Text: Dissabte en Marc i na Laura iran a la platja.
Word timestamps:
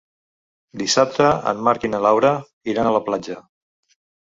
Dissabte 0.81 1.27
en 1.51 1.61
Marc 1.69 1.85
i 1.89 1.93
na 1.95 2.01
Laura 2.07 2.33
iran 2.75 2.91
a 2.91 2.97
la 2.99 3.05
platja. 3.13 3.39